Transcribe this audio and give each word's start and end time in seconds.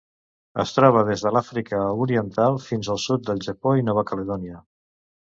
Es 0.61 0.71
troba 0.77 1.01
des 1.09 1.23
de 1.25 1.31
l'Àfrica 1.35 1.81
Oriental 2.05 2.57
fins 2.69 2.89
al 2.95 3.01
sud 3.05 3.29
del 3.29 3.43
Japó 3.49 3.75
i 3.83 3.87
Nova 3.91 4.05
Caledònia. 4.13 4.65